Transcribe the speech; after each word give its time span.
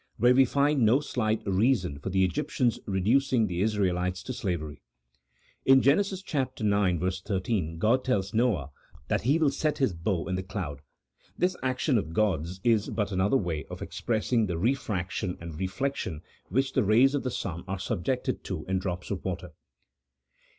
where 0.17 0.33
we 0.33 0.45
find 0.45 0.81
no 0.83 0.99
slight 0.99 1.43
reason 1.45 1.99
for 1.99 2.09
the 2.09 2.25
Egyptians, 2.25 2.79
reducing 2.87 3.45
the 3.45 3.61
Israelites 3.61 4.23
to 4.23 4.33
slavery. 4.33 4.81
In 5.63 5.79
Genesis 5.83 6.23
ix. 6.27 7.21
13, 7.23 7.77
God 7.77 8.03
tells 8.03 8.33
Noah 8.33 8.71
that 9.09 9.21
He 9.21 9.37
will 9.37 9.51
set 9.51 9.77
His 9.77 9.93
bow 9.93 10.27
in 10.27 10.33
the 10.33 10.41
cloud; 10.41 10.81
this 11.37 11.55
action 11.61 11.99
of 11.99 12.13
God's 12.13 12.59
is 12.63 12.89
but 12.89 13.11
another 13.11 13.37
way 13.37 13.63
of 13.65 13.83
expressing 13.83 14.47
the 14.47 14.57
refraction 14.57 15.37
and 15.39 15.59
reflection 15.59 16.23
which 16.49 16.73
the 16.73 16.83
rays 16.83 17.13
of 17.13 17.21
the 17.21 17.29
sun 17.29 17.63
are 17.67 17.77
subjected 17.77 18.43
to 18.45 18.65
in 18.65 18.79
drops 18.79 19.11
of 19.11 19.23
water. 19.23 19.51